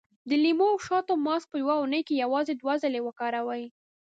د 0.29 0.31
لیمو 0.43 0.67
او 0.73 0.77
شاتو 0.85 1.13
ماسک 1.25 1.47
په 1.51 1.57
يوه 1.63 1.75
اونۍ 1.79 2.01
کې 2.07 2.21
یوازې 2.23 2.53
دوه 2.55 2.73
ځلې 2.83 2.99
وکاروئ. 3.03 3.63